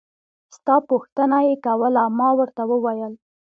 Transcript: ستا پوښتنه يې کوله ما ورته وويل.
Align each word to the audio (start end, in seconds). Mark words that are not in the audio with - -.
ستا 0.55 0.75
پوښتنه 0.89 1.37
يې 1.47 1.55
کوله 1.65 2.03
ما 2.19 2.29
ورته 2.39 2.61
وويل. 2.71 3.13